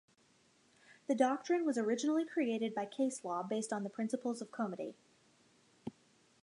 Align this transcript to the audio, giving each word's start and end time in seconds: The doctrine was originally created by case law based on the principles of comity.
The 1.05 1.13
doctrine 1.13 1.63
was 1.63 1.77
originally 1.77 2.25
created 2.25 2.73
by 2.73 2.87
case 2.87 3.23
law 3.23 3.43
based 3.43 3.71
on 3.71 3.83
the 3.83 3.89
principles 3.91 4.41
of 4.41 4.49
comity. 4.51 4.95